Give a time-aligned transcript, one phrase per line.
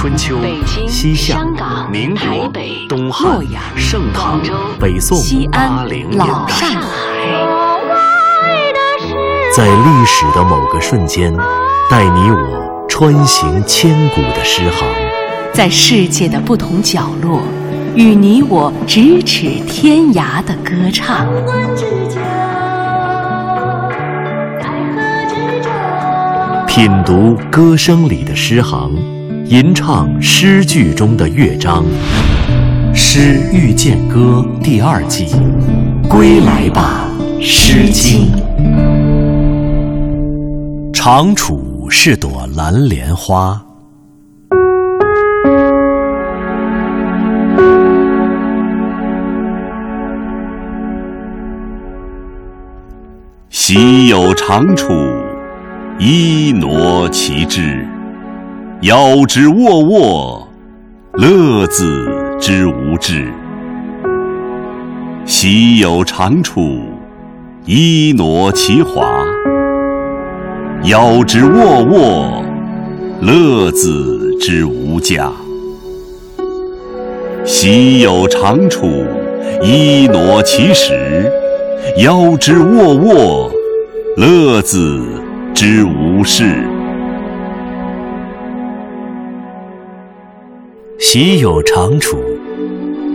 [0.00, 0.38] 春秋、
[0.86, 1.44] 西夏、
[2.14, 4.40] 台北、东汉洛阳、盛唐
[4.78, 6.88] 北宋、西安八零年老代，上海。
[9.52, 11.36] 在历史的某个瞬间，
[11.90, 14.86] 带你我穿行千古的诗行。
[15.52, 17.42] 在世界的不同角落，
[17.96, 21.26] 与你我咫尺天涯的歌唱。
[26.68, 28.92] 品读歌声里的诗行，
[29.50, 31.82] 吟唱诗句中的乐章。
[32.94, 35.28] 《诗遇见歌》第二季，
[36.06, 37.08] 归来吧，
[37.42, 38.30] 《诗经》。
[40.92, 43.58] 长处是朵蓝莲花。
[53.48, 54.92] 昔有长处，
[55.98, 57.88] 一挪其枝，
[58.82, 60.48] 腰之沃沃，
[61.14, 63.26] 乐子之无志。
[65.26, 66.78] 昔有长处，
[67.64, 69.02] 一挪其华，
[70.84, 72.44] 腰之沃沃，
[73.20, 75.32] 乐子之无价。
[77.44, 79.04] 昔有长处，
[79.60, 81.28] 一挪其实，
[81.96, 83.50] 腰之沃沃，
[84.16, 85.02] 乐子
[85.52, 86.62] 之无事。
[91.10, 92.22] 习有长处，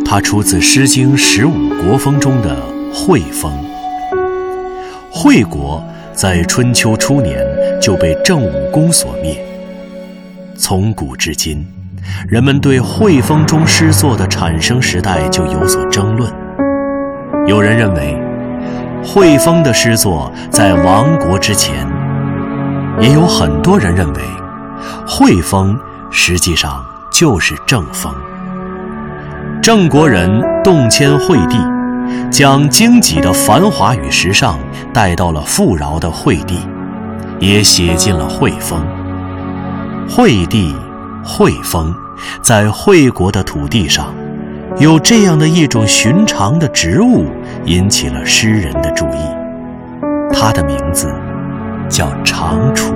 [0.04, 2.58] 它出自《诗经·十五国风》中的
[2.92, 3.54] 惠风。
[5.12, 5.80] 惠国
[6.12, 7.46] 在春秋初年
[7.80, 9.38] 就被郑武公所灭。
[10.58, 11.64] 从古至今，
[12.28, 16.34] 人们对惠风中诗作的产生时代就有所争论。
[17.46, 18.20] 有人认为，
[19.06, 21.86] 惠风的诗作在亡国之前；
[23.00, 24.22] 也有很多人认为，
[25.08, 25.78] 惠风
[26.10, 26.84] 实际上
[27.14, 28.12] 就是郑风。
[29.62, 31.58] 郑国人动迁惠地，
[32.30, 34.60] 将荆棘的繁华与时尚
[34.92, 36.58] 带到了富饶的惠地，
[37.40, 38.86] 也写进了惠风。
[40.10, 40.76] 惠地、
[41.24, 41.96] 惠风，
[42.42, 44.14] 在惠国的土地上，
[44.78, 47.28] 有这样的一种寻常的植物，
[47.66, 50.34] 引起了诗人的注意。
[50.34, 51.14] 它的名字
[51.88, 52.94] 叫长楚。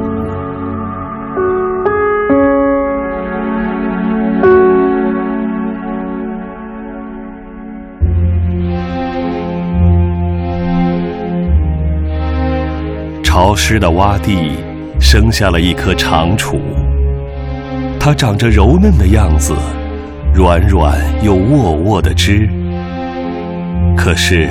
[13.58, 14.52] 湿的洼地
[15.00, 16.62] 生下了一棵长楚，
[18.00, 19.56] 它长着柔嫩的样子，
[20.32, 22.48] 软软又沃沃的枝。
[23.98, 24.48] 可是，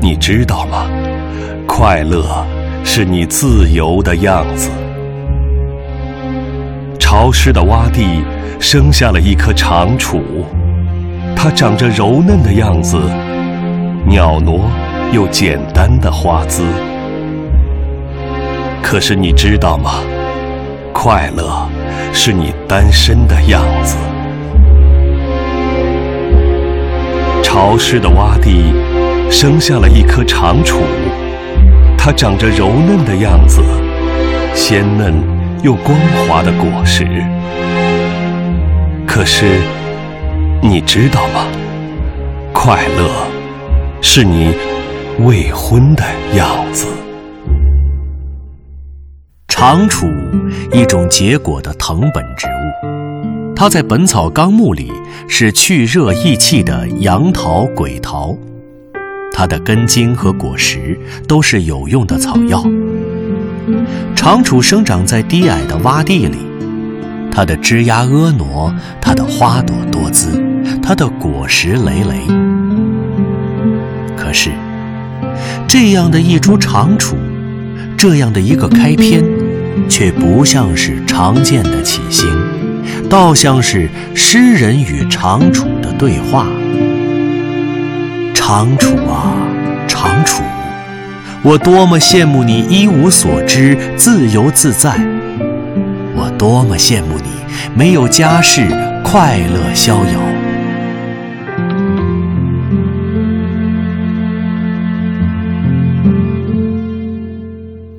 [0.00, 0.88] 你知道吗？
[1.66, 2.24] 快乐
[2.82, 4.70] 是你自由的样子。
[6.98, 8.24] 潮湿的洼地
[8.58, 10.46] 生下了一棵长楚，
[11.36, 12.98] 它长着柔嫩的样子，
[14.06, 14.50] 袅娜
[15.12, 16.64] 又简单的花姿。
[18.82, 20.02] 可是你知道吗？
[20.92, 21.68] 快乐
[22.12, 23.96] 是你单身的样子。
[27.42, 28.72] 潮湿的洼地
[29.30, 30.80] 生下了一棵长楚，
[31.96, 33.62] 它长着柔嫩的样子，
[34.54, 35.14] 鲜嫩
[35.62, 35.96] 又光
[36.26, 37.06] 滑的果实。
[39.06, 39.60] 可是
[40.60, 41.46] 你知道吗？
[42.52, 43.08] 快乐
[44.00, 44.52] 是你
[45.20, 46.02] 未婚的
[46.34, 46.86] 样子。
[49.60, 50.06] 长楚，
[50.72, 54.92] 一种结果的藤本植物，它在《本草纲目》里
[55.26, 58.38] 是去热益气的杨桃、鬼桃，
[59.32, 62.64] 它的根茎和果实都是有用的草药。
[64.14, 66.38] 长楚生长在低矮的洼地里，
[67.32, 70.40] 它的枝丫婀娜，它的花朵多姿，
[70.80, 72.20] 它的果实累累。
[74.16, 74.52] 可是，
[75.66, 77.16] 这样的一株长楚，
[77.96, 79.20] 这样的一个开篇。
[79.88, 82.26] 却不像是常见的起兴，
[83.10, 86.46] 倒像是诗人与长楚的对话。
[88.34, 89.34] 长楚啊，
[89.86, 90.42] 长楚，
[91.42, 94.92] 我多么羡慕你一无所知，自由自在；
[96.16, 97.30] 我多么羡慕你
[97.74, 98.66] 没有家室，
[99.04, 100.20] 快乐逍遥。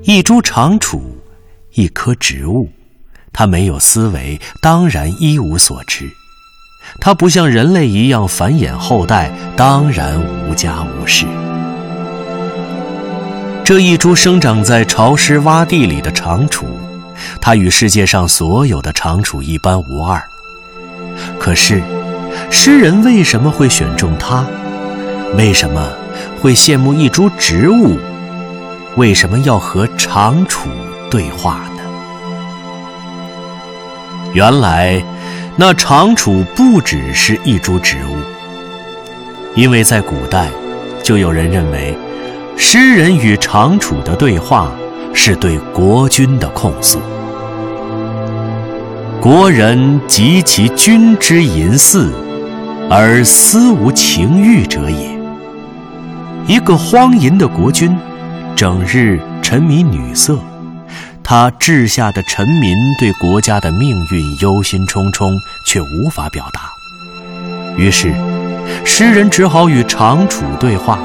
[0.03, 1.18] 一株长楚。
[1.79, 2.69] 一棵植物，
[3.31, 6.11] 它没有思维，当然一无所知。
[6.99, 11.25] 它不像人类一样繁衍后代，当然无家无室。
[13.63, 16.67] 这一株生长在潮湿洼地里的长楚，
[17.39, 20.21] 它与世界上所有的长处一般无二。
[21.39, 21.81] 可是，
[22.51, 24.45] 诗人为什么会选中它？
[25.37, 25.93] 为什么
[26.41, 27.97] 会羡慕一株植物？
[28.97, 30.67] 为什么要和长处
[31.09, 31.68] 对话？
[34.33, 35.03] 原来，
[35.55, 38.15] 那长处不只是一株植物，
[39.55, 40.47] 因为在古代，
[41.01, 41.97] 就有人认为，
[42.55, 44.71] 诗人与长处的对话
[45.13, 46.99] 是对国君的控诉。
[49.19, 52.13] 国人及其君之淫祀，
[52.89, 55.19] 而思无情欲者也。
[56.47, 57.97] 一个荒淫的国君，
[58.55, 60.39] 整日沉迷女色，
[61.31, 66.73] 他治下的臣民对国家的命运忧心忡忡，却无法表达。
[67.77, 68.15] 于是，
[68.83, 70.97] 诗人只好与长楚对话，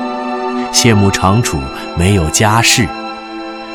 [0.73, 1.61] 羡慕长楚
[1.99, 2.88] 没有家室。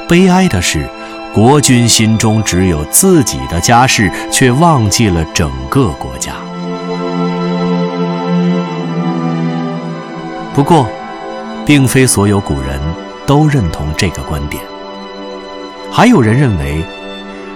[0.07, 0.89] 悲哀的是。
[1.35, 6.33] 国君心中只有自己的家事，却忘记了整个国家。
[10.55, 10.89] 不过，
[11.63, 12.81] 并非所有古人
[13.27, 14.63] 都认同这个观点。
[15.91, 16.83] 还有人认为，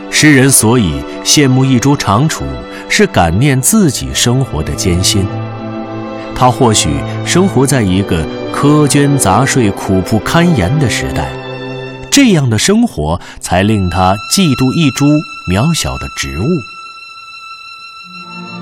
[0.10, 2.44] 诗人所以羡慕一株长楚，
[2.90, 5.26] 是感念自己生活的艰辛。
[6.36, 6.90] 他或许
[7.26, 11.32] 生活在一个苛捐杂税、苦不堪言的时代。
[12.12, 15.06] 这样的生活才令他嫉妒一株
[15.50, 16.46] 渺小的植物。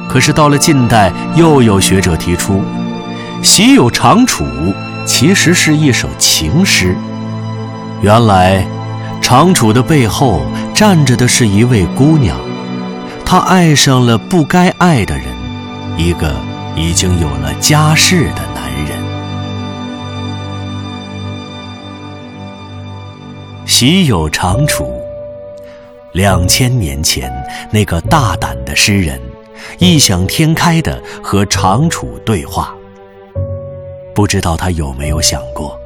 [0.07, 2.61] 可是到了近代，又有学者提出，
[3.43, 4.45] 《喜有长处》
[5.05, 6.95] 其实是一首情诗。
[8.01, 8.65] 原来，
[9.21, 10.41] 长楚的背后
[10.73, 12.37] 站着的是一位姑娘，
[13.23, 15.25] 她爱上了不该爱的人，
[15.97, 16.33] 一个
[16.75, 19.01] 已经有了家室的男人。
[23.65, 24.91] 喜有长处？
[26.11, 27.31] 两千年前，
[27.71, 29.17] 那个大胆的诗人，
[29.79, 32.75] 异想天开的和长楚对话。
[34.13, 35.79] 不知道他有没有想过，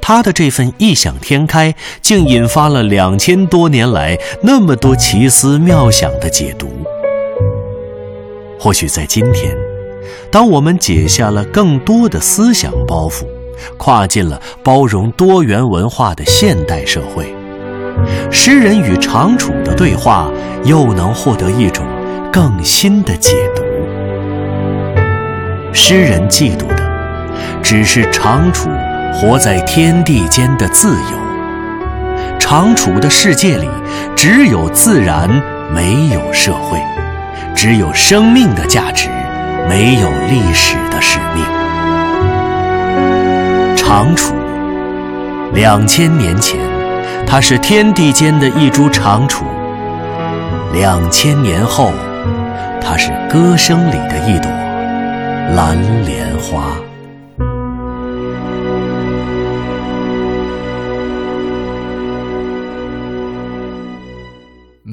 [0.00, 6.68] 他的这份异想天开，竟引发了两千多年来那么多奇思妙想的解读。
[8.58, 9.56] 或许在今天，
[10.30, 13.24] 当我们解下了更多的思想包袱。
[13.78, 17.34] 跨进了包容多元文化的现代社会，
[18.30, 20.30] 诗人与长楚的对话
[20.62, 21.82] 又能获得一种
[22.30, 23.62] 更新的解读。
[25.72, 26.82] 诗人嫉妒的，
[27.62, 28.68] 只是长楚
[29.18, 32.38] 活在天地间的自由。
[32.38, 33.66] 长楚的世界里，
[34.14, 35.26] 只有自然，
[35.74, 36.78] 没有社会；
[37.54, 39.08] 只有生命的价值，
[39.66, 41.42] 没有历史的使命。
[43.74, 44.34] 长楚，
[45.54, 46.60] 两千年前，
[47.26, 49.46] 它是天地间的一株长楚；
[50.74, 51.90] 两千年后，
[52.82, 54.50] 它是歌声里的一朵
[55.56, 55.74] 蓝
[56.04, 56.76] 莲花。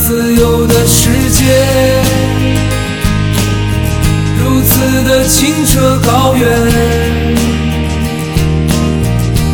[0.00, 1.44] 自由的世界，
[4.38, 6.48] 如此的清澈高远，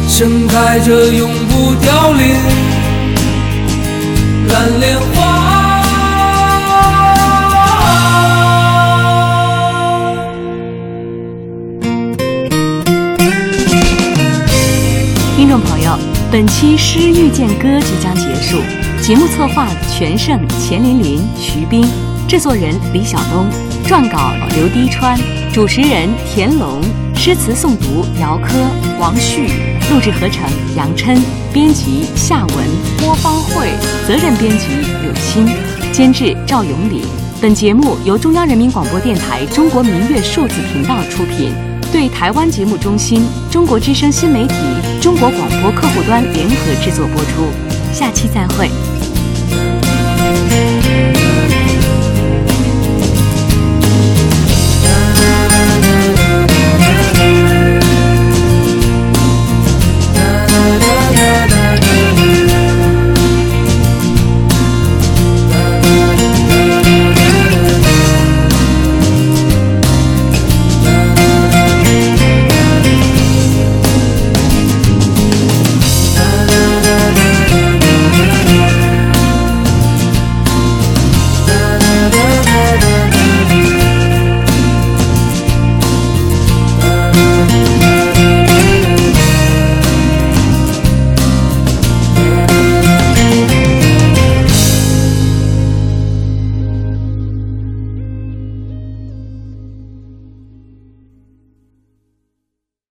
[0.08, 2.34] 盛开着永不凋零
[4.48, 5.42] 蓝莲花。
[15.36, 15.98] 听众朋友，
[16.30, 18.62] 本期《诗遇见歌》即将结束。
[19.06, 21.80] 节目策划：全胜、钱琳琳、徐冰；
[22.26, 23.46] 制作人：李晓东；
[23.86, 25.16] 撰稿：刘滴川；
[25.52, 26.82] 主持人：田龙；
[27.14, 28.58] 诗词诵读：姚科、
[28.98, 29.42] 王旭；
[29.92, 30.42] 录制合成：
[30.76, 31.16] 杨琛；
[31.52, 32.66] 编辑：夏文；
[32.98, 33.68] 播方慧
[34.08, 34.66] 责任编辑：
[35.04, 35.46] 柳青；
[35.92, 37.04] 监制：赵永礼。
[37.40, 41.52] 本节目由中央人民广播电台中国民乐数字频道出品，
[41.92, 44.54] 对台湾节目中心、中国之声新媒体、
[45.00, 47.46] 中国广播客户端联合制作播出。
[47.92, 48.68] 下期再会。